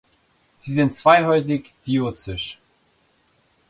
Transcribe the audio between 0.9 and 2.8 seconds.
zweihäusig diözisch.